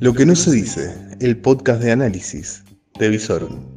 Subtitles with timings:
[0.00, 2.62] Lo que no se dice, el podcast de análisis
[2.98, 3.73] de Visorum.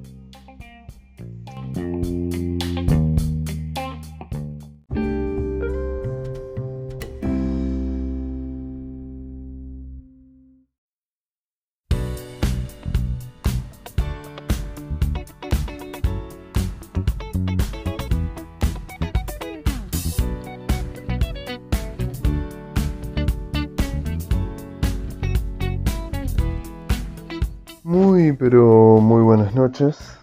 [27.87, 30.19] Muy, pero muy buenas noches.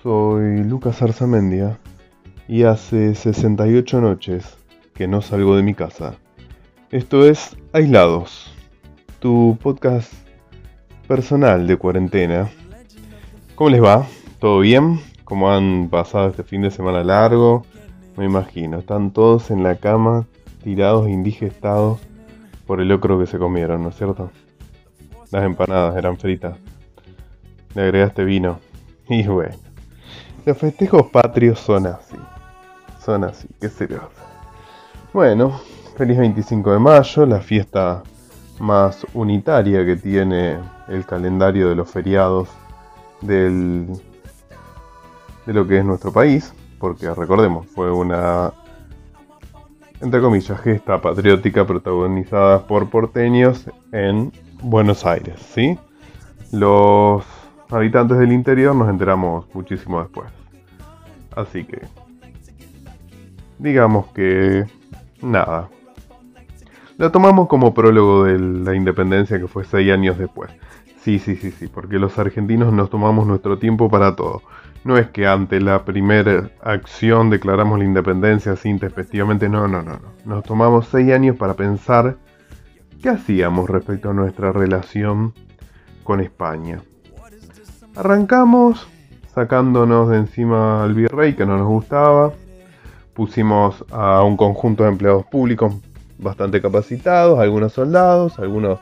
[0.00, 1.80] Soy Lucas Arzamendia
[2.46, 4.58] y hace 68 noches
[4.94, 6.14] que no salgo de mi casa.
[6.92, 8.54] Esto es Aislados,
[9.18, 10.12] tu podcast
[11.08, 12.48] personal de cuarentena.
[13.56, 14.06] ¿Cómo les va?
[14.38, 15.00] ¿Todo bien?
[15.24, 17.66] ¿Cómo han pasado este fin de semana largo?
[18.16, 20.28] Me imagino, están todos en la cama,
[20.62, 21.98] tirados, indigestados
[22.68, 24.30] por el locro que se comieron, ¿no es cierto?
[25.32, 26.58] Las empanadas eran fritas.
[27.74, 28.60] Le agregaste vino.
[29.08, 29.56] Y bueno.
[30.44, 32.16] Los festejos patrios son así.
[33.02, 33.88] Son así, qué se
[35.12, 35.60] Bueno,
[35.96, 38.02] feliz 25 de mayo, la fiesta
[38.60, 42.48] más unitaria que tiene el calendario de los feriados
[43.22, 43.88] del,
[45.46, 48.52] de lo que es nuestro país, porque recordemos, fue una,
[50.00, 55.76] entre comillas, gesta patriótica protagonizada por porteños en Buenos Aires, ¿sí?
[56.52, 57.24] Los
[57.68, 60.30] habitantes del interior nos enteramos muchísimo después.
[61.34, 61.82] Así que,
[63.58, 64.64] digamos que,
[65.20, 65.68] nada.
[66.96, 70.50] La tomamos como prólogo de la independencia que fue seis años después.
[71.00, 74.42] Sí, sí, sí, sí, porque los argentinos nos tomamos nuestro tiempo para todo.
[74.84, 79.94] No es que ante la primera acción declaramos la independencia así intempestivamente, no, no, no,
[79.94, 80.12] no.
[80.24, 82.16] Nos tomamos seis años para pensar
[83.02, 85.34] ¿Qué hacíamos respecto a nuestra relación
[86.04, 86.82] con España?
[87.96, 88.86] Arrancamos
[89.34, 92.32] sacándonos de encima al virrey que no nos gustaba,
[93.12, 95.74] pusimos a un conjunto de empleados públicos
[96.16, 98.78] bastante capacitados, algunos soldados, algunos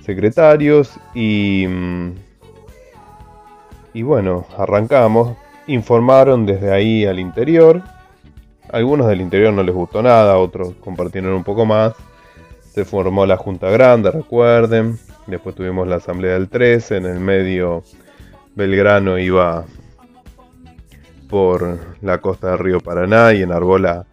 [0.00, 1.68] secretarios y,
[3.92, 5.36] y bueno, arrancamos,
[5.68, 7.82] informaron desde ahí al interior,
[8.72, 11.94] algunos del interior no les gustó nada, otros compartieron un poco más,
[12.74, 14.98] se formó la Junta Grande, recuerden.
[15.28, 16.96] Después tuvimos la Asamblea del 13.
[16.96, 17.84] En el medio,
[18.56, 19.64] Belgrano iba
[21.30, 24.06] por la costa del río Paraná y enarbó la,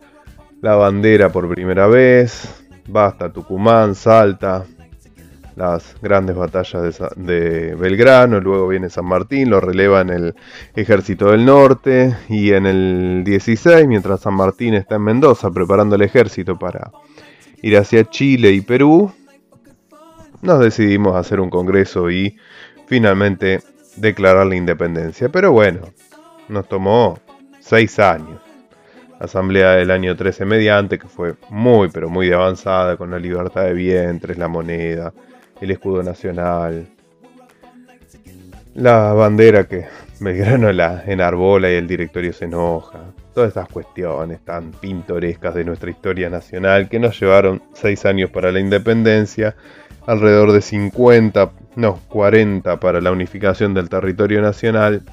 [0.61, 2.63] la bandera por primera vez.
[2.87, 4.63] Basta, Tucumán, Salta,
[5.55, 10.35] las grandes batallas de, de, Belgrano, luego viene San Martín, lo releva en el
[10.75, 16.03] ejército del norte y en el 16, mientras San Martín está en Mendoza preparando el
[16.03, 16.91] ejército para
[17.61, 19.11] ir hacia Chile y Perú,
[20.41, 22.37] nos decidimos hacer un congreso y
[22.87, 23.61] finalmente
[23.95, 25.29] declarar la independencia.
[25.29, 25.81] Pero bueno,
[26.49, 27.19] nos tomó
[27.59, 28.41] seis años.
[29.19, 33.73] Asamblea del año 13 mediante, que fue muy, pero muy avanzada, con la libertad de
[33.73, 35.13] vientres, la moneda,
[35.61, 36.87] el escudo nacional,
[38.73, 39.85] la bandera que
[40.19, 45.89] Belgrano la enarbola y el directorio se enoja todas estas cuestiones tan pintorescas de nuestra
[45.89, 49.55] historia nacional que nos llevaron seis años para la independencia,
[50.05, 55.03] alrededor de 50, no, 40 para la unificación del territorio nacional,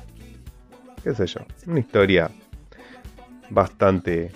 [1.03, 2.31] qué sé yo, una historia
[3.51, 4.33] bastante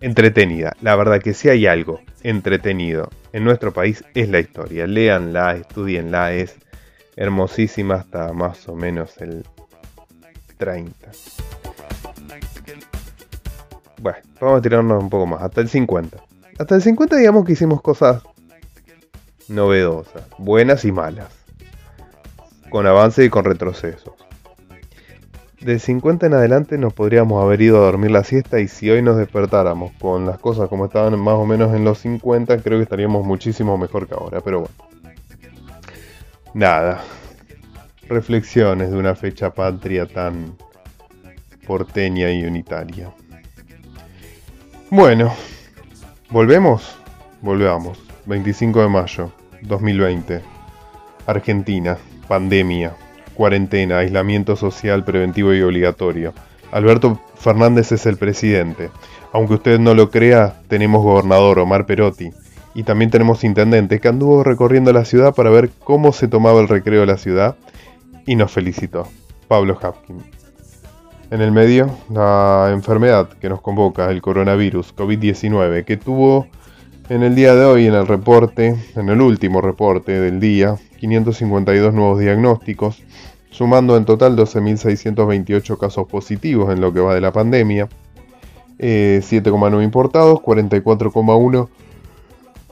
[0.00, 0.74] entretenida.
[0.80, 4.86] La verdad que si hay algo entretenido en nuestro país es la historia.
[4.86, 6.56] Léanla, estudienla, es
[7.16, 9.44] hermosísima hasta más o menos el
[10.58, 11.10] 30.
[14.00, 16.18] Bueno, vamos a tirarnos un poco más, hasta el 50.
[16.58, 18.22] Hasta el 50 digamos que hicimos cosas
[19.48, 21.28] novedosas, buenas y malas,
[22.70, 24.14] con avance y con retrocesos.
[25.60, 29.02] De 50 en adelante nos podríamos haber ido a dormir la siesta y si hoy
[29.02, 32.84] nos despertáramos con las cosas como estaban más o menos en los 50, creo que
[32.84, 34.74] estaríamos muchísimo mejor que ahora, pero bueno.
[36.54, 37.02] Nada.
[38.08, 40.56] Reflexiones de una fecha patria tan
[41.66, 43.12] porteña y unitaria.
[44.96, 45.34] Bueno,
[46.30, 46.96] volvemos.
[47.42, 47.98] Volvamos.
[48.24, 50.40] 25 de mayo 2020.
[51.26, 51.98] Argentina.
[52.26, 52.96] Pandemia.
[53.34, 53.98] Cuarentena.
[53.98, 56.32] Aislamiento social preventivo y obligatorio.
[56.72, 58.88] Alberto Fernández es el presidente.
[59.34, 62.30] Aunque usted no lo crea, tenemos gobernador Omar Perotti.
[62.74, 66.68] Y también tenemos intendente que anduvo recorriendo la ciudad para ver cómo se tomaba el
[66.68, 67.56] recreo de la ciudad.
[68.24, 69.06] Y nos felicitó.
[69.46, 70.45] Pablo Hapkin.
[71.28, 76.46] En el medio, la enfermedad que nos convoca, el coronavirus COVID-19, que tuvo
[77.08, 81.94] En el día de hoy, en el reporte, en el último reporte del día, 552
[81.94, 83.02] nuevos diagnósticos,
[83.50, 87.88] sumando en total 12.628 casos positivos en lo que va de la pandemia,
[88.78, 91.68] 7,9 eh, importados, 44,1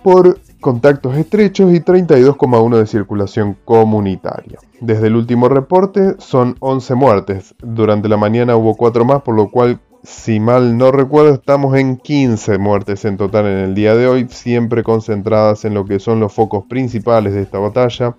[0.02, 4.58] por contactos estrechos y 32,1 de circulación comunitaria.
[4.80, 7.54] Desde el último reporte son 11 muertes.
[7.58, 11.98] Durante la mañana hubo 4 más, por lo cual, si mal no recuerdo, estamos en
[11.98, 16.18] 15 muertes en total en el día de hoy, siempre concentradas en lo que son
[16.18, 18.16] los focos principales de esta batalla,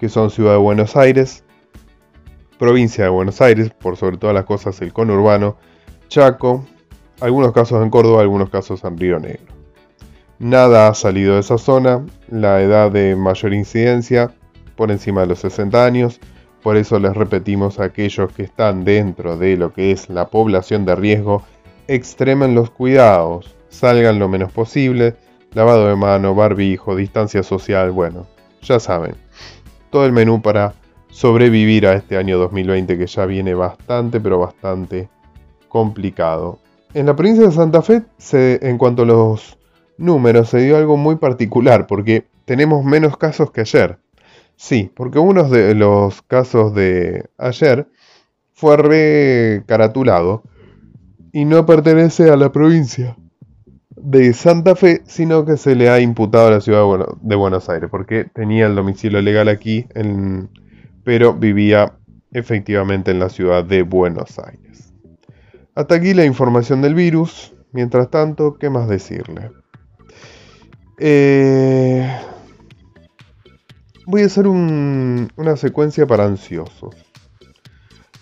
[0.00, 1.44] que son Ciudad de Buenos Aires,
[2.58, 5.56] provincia de Buenos Aires, por sobre todas las cosas el conurbano,
[6.08, 6.66] Chaco,
[7.20, 9.55] algunos casos en Córdoba, algunos casos en Río Negro.
[10.38, 14.32] Nada ha salido de esa zona, la edad de mayor incidencia
[14.76, 16.20] por encima de los 60 años,
[16.62, 20.84] por eso les repetimos a aquellos que están dentro de lo que es la población
[20.84, 21.42] de riesgo,
[21.88, 25.16] extremen los cuidados, salgan lo menos posible,
[25.54, 28.26] lavado de mano, barbijo, distancia social, bueno,
[28.60, 29.14] ya saben,
[29.88, 30.74] todo el menú para
[31.08, 35.08] sobrevivir a este año 2020 que ya viene bastante, pero bastante
[35.68, 36.58] complicado.
[36.92, 38.02] En la provincia de Santa Fe,
[38.32, 39.56] en cuanto a los
[39.98, 43.98] números, se dio algo muy particular, porque tenemos menos casos que ayer.
[44.56, 47.88] Sí, porque uno de los casos de ayer
[48.52, 50.42] fue recaratulado
[51.32, 53.16] y no pertenece a la provincia
[53.90, 56.84] de Santa Fe, sino que se le ha imputado a la ciudad
[57.20, 59.86] de Buenos Aires, porque tenía el domicilio legal aquí
[61.04, 61.92] pero vivía
[62.32, 64.92] efectivamente en la ciudad de Buenos Aires.
[65.74, 67.52] Hasta aquí la información del virus.
[67.72, 69.50] Mientras tanto, ¿qué más decirle?
[70.98, 72.20] Eh,
[74.06, 76.94] voy a hacer una secuencia para ansiosos.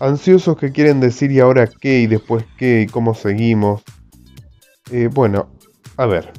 [0.01, 3.83] Ansiosos que quieren decir y ahora qué y después qué y cómo seguimos.
[4.91, 5.51] Eh, bueno,
[5.97, 6.33] a ver.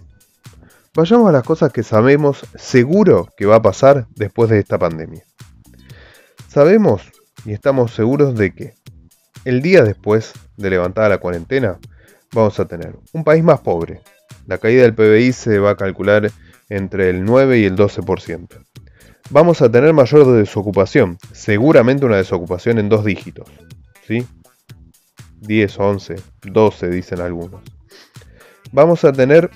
[0.93, 5.23] Vayamos a las cosas que sabemos seguro que va a pasar después de esta pandemia.
[6.47, 7.01] Sabemos
[7.43, 8.75] y estamos seguros de que
[9.43, 11.79] el día después de levantada la cuarentena
[12.33, 14.01] vamos a tener un país más pobre.
[14.47, 16.31] La caída del PBI se va a calcular
[16.69, 18.47] entre el 9 y el 12%.
[19.31, 23.49] Vamos a tener mayor desocupación, seguramente una desocupación en dos dígitos.
[24.07, 24.25] ¿Sí?
[25.41, 27.61] 10, 11, 12 dicen algunos.
[28.71, 29.49] Vamos a tener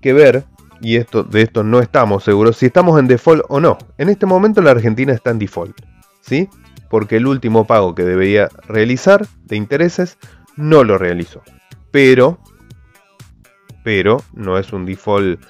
[0.00, 0.44] que ver
[0.80, 3.78] y esto, de esto no estamos seguros, si estamos en default o no.
[3.98, 5.76] En este momento la Argentina está en default,
[6.20, 6.48] ¿sí?
[6.90, 10.18] Porque el último pago que debería realizar de intereses
[10.56, 11.42] no lo realizó.
[11.90, 12.38] Pero,
[13.86, 15.40] pero no es un default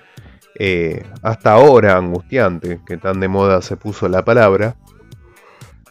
[0.59, 4.77] eh, hasta ahora angustiante, que tan de moda se puso la palabra,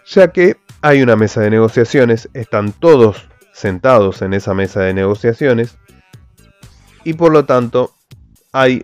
[0.06, 5.80] ya que hay una mesa de negociaciones, están todos sentados en esa mesa de negociaciones
[7.04, 7.96] y por lo tanto
[8.52, 8.84] hay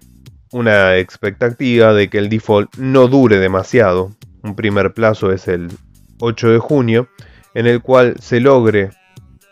[0.52, 4.12] una expectativa de que el default no dure demasiado.
[4.42, 5.70] Un primer plazo es el
[6.20, 7.10] 8 de junio,
[7.54, 8.90] en el cual se logre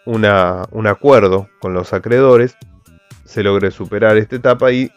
[0.07, 2.57] un acuerdo con los acreedores,
[3.29, 4.91] se logre superar esta etapa y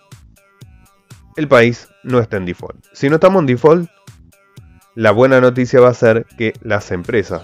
[1.36, 2.82] el país no está en default.
[2.94, 3.90] Si no estamos en default,
[4.94, 7.42] la buena noticia va a ser que las empresas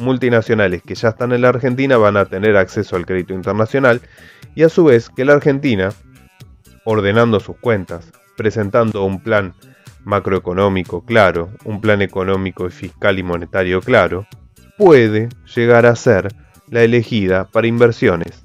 [0.00, 4.02] multinacionales que ya están en la Argentina van a tener acceso al crédito internacional
[4.56, 5.90] y a su vez que la Argentina
[6.84, 9.54] ordenando sus cuentas, presentando un plan
[10.04, 14.26] macroeconómico claro, un plan económico y fiscal y monetario claro,
[14.76, 16.34] puede llegar a ser
[16.68, 18.44] la elegida para inversiones,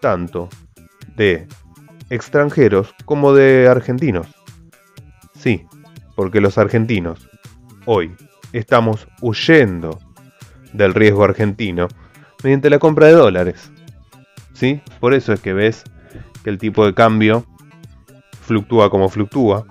[0.00, 0.48] tanto
[1.16, 1.46] de
[2.10, 4.28] extranjeros como de argentinos.
[5.34, 5.66] Sí,
[6.14, 7.28] porque los argentinos
[7.86, 8.14] hoy
[8.52, 9.98] estamos huyendo
[10.72, 11.88] del riesgo argentino
[12.42, 13.70] mediante la compra de dólares.
[14.52, 14.80] ¿Sí?
[15.00, 15.84] Por eso es que ves
[16.44, 17.46] que el tipo de cambio
[18.42, 19.64] fluctúa como fluctúa,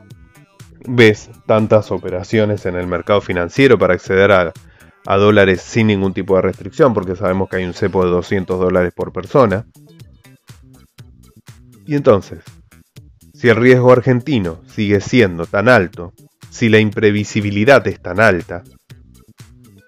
[0.87, 4.53] ves tantas operaciones en el mercado financiero para acceder a,
[5.05, 8.93] dólares sin ningún tipo de restricción, porque sabemos que hay un cepo de 200 dólares
[8.95, 9.65] por persona.
[11.91, 12.39] Y entonces,
[13.33, 16.13] si el riesgo argentino sigue siendo tan alto,
[16.49, 18.63] si la imprevisibilidad es tan alta,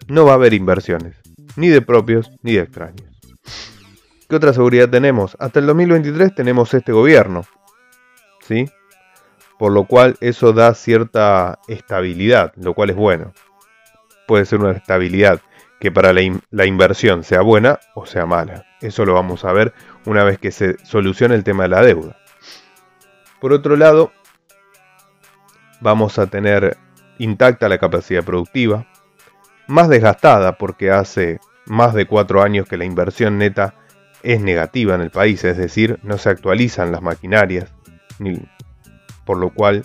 [0.09, 1.15] no va a haber inversiones,
[1.55, 3.09] ni de propios ni de extraños.
[4.27, 5.37] ¿Qué otra seguridad tenemos?
[5.39, 7.45] Hasta el 2023 tenemos este gobierno,
[8.41, 8.69] ¿sí?
[9.57, 13.31] Por lo cual eso da cierta estabilidad, lo cual es bueno.
[14.27, 15.39] Puede ser una estabilidad
[15.83, 18.65] que para la, inversión sea buena o sea mala.
[18.79, 19.73] Eso lo vamos a ver
[20.05, 22.15] una vez que se solucione el tema de la deuda.
[23.41, 24.13] Por otro lado,
[25.81, 26.77] vamos a tener
[27.17, 28.87] intacta la capacidad productiva,
[29.67, 33.75] más desgastada porque hace más de cuatro años que la inversión neta
[34.21, 37.73] es negativa en el país, es decir, no se actualizan las maquinarias,
[39.25, 39.83] por lo cual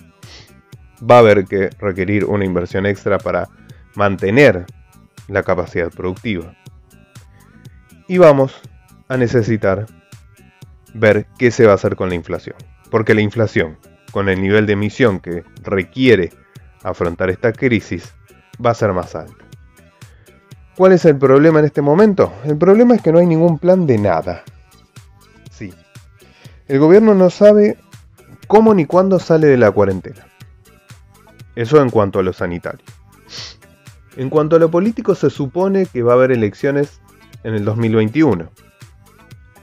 [1.02, 3.49] va a haber que requerir una inversión extra para
[3.97, 4.64] mantener
[5.29, 6.57] la capacidad productiva.
[8.09, 8.61] Y vamos
[9.09, 9.87] a necesitar
[10.95, 12.57] ver qué se va a hacer con la inflación.
[12.91, 13.79] Porque la inflación,
[14.13, 16.33] con el nivel de emisión que requiere
[16.83, 18.15] afrontar esta crisis,
[18.65, 19.45] va a ser más alta.
[20.77, 22.33] ¿Cuál es el problema en este momento?
[22.45, 24.45] El problema es que no hay ningún plan de nada.
[25.51, 25.75] Sí.
[26.69, 27.79] El gobierno no sabe
[28.47, 30.27] cómo ni cuándo sale de la cuarentena.
[31.57, 32.85] Eso en cuanto a lo sanitario.
[34.19, 37.01] En cuanto a lo político, se supone que va a haber elecciones
[37.45, 38.51] en el 2021.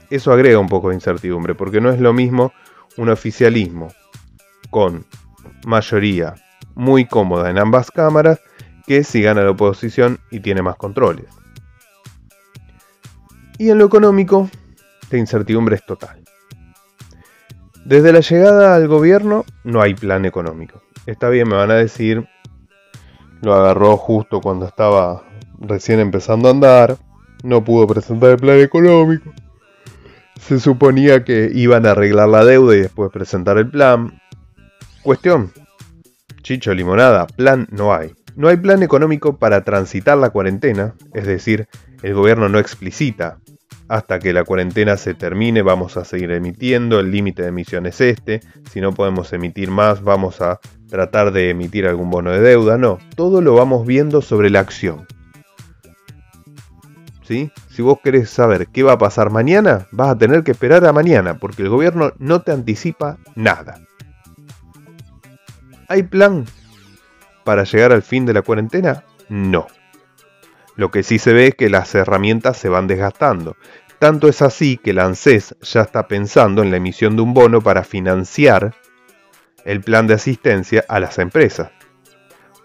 [0.08, 2.54] Eso agrega un poco de incertidumbre, porque no es lo mismo
[2.96, 3.92] un oficialismo
[4.70, 5.04] con
[5.66, 6.36] mayoría
[6.74, 8.40] muy cómoda en ambas cámaras
[8.86, 11.26] que si gana la oposición y tiene más controles.
[13.58, 14.48] Y en lo económico,
[15.10, 16.24] la incertidumbre es total.
[17.84, 20.80] Desde la llegada al gobierno no hay plan económico.
[21.04, 22.26] Está bien, me van a decir,
[23.42, 25.24] lo agarró justo cuando estaba
[25.58, 26.96] recién empezando a andar,
[27.42, 29.32] no pudo presentar el plan económico.
[30.40, 34.20] Se suponía que iban a arreglar la deuda y después presentar el plan.
[35.02, 35.52] Cuestión,
[36.42, 38.14] chicho limonada, plan no hay.
[38.36, 41.68] No hay plan económico para transitar la cuarentena, es decir,
[42.02, 43.38] el gobierno no explicita
[43.88, 48.00] hasta que la cuarentena se termine vamos a seguir emitiendo, el límite de emisión es
[48.00, 48.40] este,
[48.70, 52.98] si no podemos emitir más vamos a tratar de emitir algún bono de deuda, no,
[53.14, 55.06] todo lo vamos viendo sobre la acción.
[57.22, 57.50] ¿Sí?
[57.70, 60.92] Si vos querés saber qué va a pasar mañana, vas a tener que esperar a
[60.92, 63.80] mañana, porque el gobierno no te anticipa nada.
[65.88, 66.44] ¿Hay plan
[67.44, 69.04] para llegar al fin de la cuarentena?
[69.28, 69.66] No.
[70.76, 73.56] Lo que sí se ve es que las herramientas se van desgastando.
[73.98, 77.62] Tanto es así que la ANSES ya está pensando en la emisión de un bono
[77.62, 78.74] para financiar
[79.64, 81.70] el plan de asistencia a las empresas.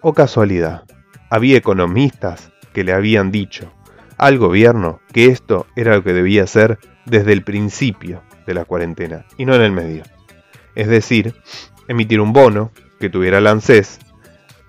[0.01, 0.83] O casualidad,
[1.29, 3.71] había economistas que le habían dicho
[4.17, 9.25] al gobierno que esto era lo que debía hacer desde el principio de la cuarentena
[9.37, 10.03] y no en el medio.
[10.75, 11.33] Es decir,
[11.87, 13.99] emitir un bono que tuviera la ANSES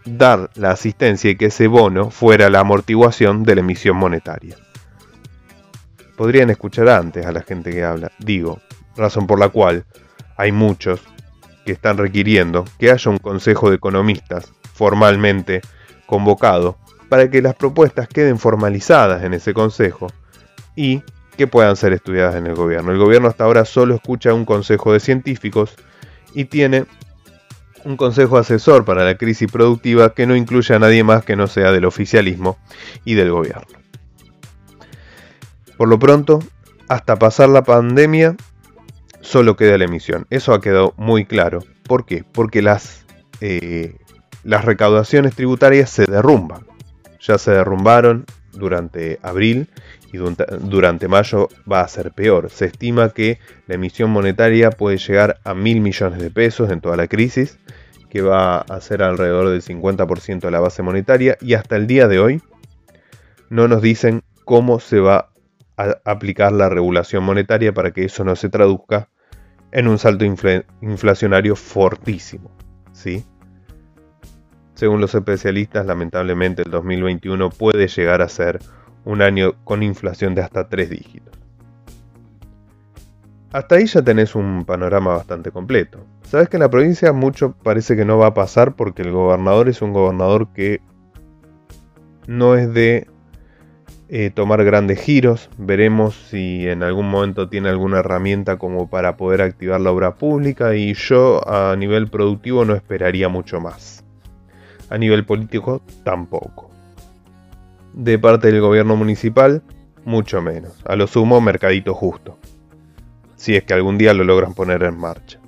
[0.04, 4.56] dar la asistencia y que ese bono fuera la amortiguación de la emisión monetaria.
[6.16, 8.61] Podrían escuchar antes a la gente que habla, digo,
[8.97, 9.85] razón por la cual
[10.37, 11.00] hay muchos
[11.64, 15.61] que están requiriendo que haya un consejo de economistas formalmente
[16.06, 16.78] convocado
[17.09, 20.09] para que las propuestas queden formalizadas en ese consejo
[20.75, 21.02] y
[21.37, 22.92] que puedan ser estudiadas en el gobierno.
[22.92, 25.75] El gobierno hasta ahora solo escucha un consejo de científicos
[26.35, 26.87] y tiene
[27.85, 31.47] un consejo asesor para la crisis productiva que no incluya a nadie más que no
[31.47, 32.59] sea del oficialismo
[33.05, 33.79] y del gobierno.
[35.77, 36.41] Por lo pronto,
[36.89, 38.37] hasta pasar la pandemia,
[39.21, 40.27] solo queda la emisión.
[40.31, 41.61] Eso ha quedado muy claro.
[41.85, 42.25] ¿Por qué?
[42.31, 43.05] Porque las,
[43.41, 43.97] eh,
[44.45, 46.67] las recaudaciones tributarias se derrumban.
[47.21, 49.69] Ya se derrumbaron durante abril
[50.12, 52.50] y durante mayo va a ser peor.
[52.50, 56.97] Se estima que la emisión monetaria puede llegar a mil millones de pesos en toda
[56.97, 57.59] la crisis,
[58.11, 62.09] que va a ser alrededor del 50% de la base monetaria y hasta el día
[62.09, 62.42] de hoy
[63.49, 65.31] no nos dicen cómo se va
[65.78, 69.09] a aplicar la regulación monetaria para que eso no se traduzca
[69.73, 72.50] en un salto inflacionario fortísimo.
[72.92, 73.25] ¿sí?
[74.75, 78.61] Según los especialistas, lamentablemente el 2021 puede llegar a ser
[79.04, 81.32] un año con inflación de hasta tres dígitos.
[83.52, 85.99] Hasta ahí ya tenés un panorama bastante completo.
[86.23, 89.68] Sabes que en la provincia mucho parece que no va a pasar porque el gobernador
[89.68, 90.80] es un gobernador que
[92.26, 93.09] no es de
[94.09, 95.50] eh, tomar grandes giros.
[95.59, 100.75] Veremos si en algún momento tiene alguna herramienta como para poder activar la obra pública
[100.75, 104.02] y yo a nivel productivo no esperaría mucho más.
[104.88, 106.72] A nivel político tampoco
[107.92, 109.62] de parte del gobierno municipal,
[110.04, 110.72] mucho menos.
[110.84, 112.38] A lo sumo, mercadito justo.
[113.37, 115.38] Si es que algún día lo logran poner en marcha.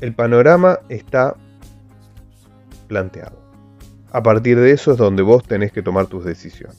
[0.00, 1.36] El panorama está
[2.86, 3.40] planteado.
[4.12, 6.78] A partir de eso es donde vos tenés que tomar tus decisiones.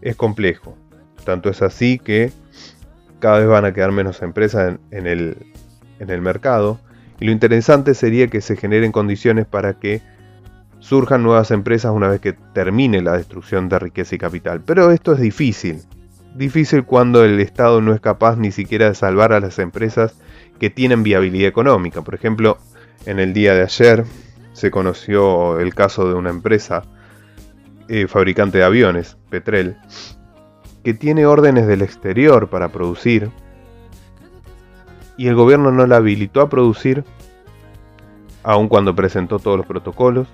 [0.00, 0.76] Es complejo.
[1.24, 2.32] Tanto es así que
[3.18, 5.36] cada vez van a quedar menos empresas en, el,
[5.98, 6.78] en el mercado.
[7.20, 10.02] Y lo interesante sería que se generen condiciones para que
[10.80, 14.62] surjan nuevas empresas una vez que termine la destrucción de riqueza y capital.
[14.64, 15.82] Pero esto es difícil.
[16.34, 20.14] Difícil cuando el Estado no es capaz ni siquiera de salvar a las empresas
[20.58, 22.02] que tienen viabilidad económica.
[22.02, 22.58] Por ejemplo,
[23.06, 24.04] en el día de ayer
[24.52, 26.82] se conoció el caso de una empresa
[27.88, 29.76] eh, fabricante de aviones, Petrel,
[30.84, 33.30] que tiene órdenes del exterior para producir
[35.16, 37.04] y el gobierno no la habilitó a producir,
[38.44, 40.28] aun cuando presentó todos los protocolos.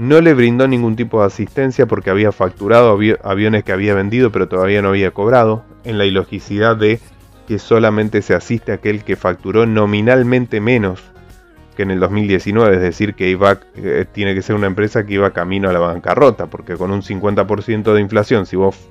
[0.00, 4.48] No le brindó ningún tipo de asistencia porque había facturado aviones que había vendido pero
[4.48, 7.00] todavía no había cobrado, en la ilogicidad de
[7.46, 11.02] que solamente se asiste a aquel que facturó nominalmente menos
[11.76, 15.12] que en el 2019, es decir, que iba, eh, tiene que ser una empresa que
[15.12, 18.88] iba camino a la bancarrota, porque con un 50% de inflación, si vos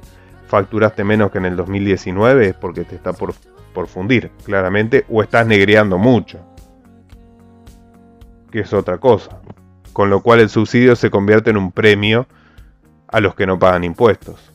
[0.47, 3.33] facturaste menos que en el 2019 es porque te está por,
[3.73, 6.39] por fundir, claramente, o estás negreando mucho,
[8.51, 9.41] que es otra cosa.
[9.93, 12.27] Con lo cual el subsidio se convierte en un premio
[13.07, 14.51] a los que no pagan impuestos.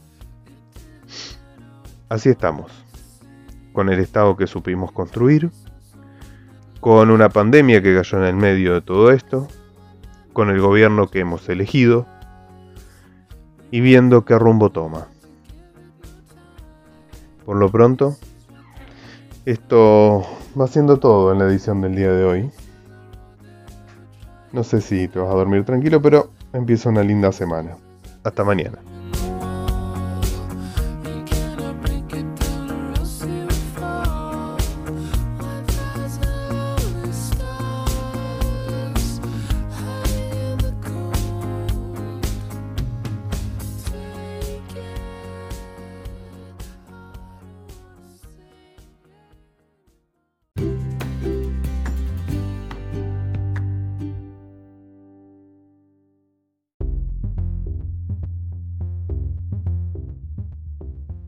[2.08, 2.70] Así estamos,
[3.72, 5.50] con el Estado que supimos construir,
[6.80, 9.48] con una pandemia que cayó en el medio de todo esto,
[10.32, 12.06] con el gobierno que hemos elegido
[13.70, 15.08] y viendo qué rumbo toma.
[17.44, 18.16] Por lo pronto,
[19.44, 20.24] esto
[20.58, 22.50] va siendo todo en la edición del día de hoy.
[24.54, 27.76] No sé si te vas a dormir tranquilo, pero empieza una linda semana.
[28.22, 28.78] Hasta mañana.